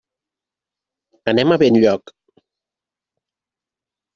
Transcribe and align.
Anem 1.35 1.53
a 1.55 1.59
Benlloc. 1.65 2.15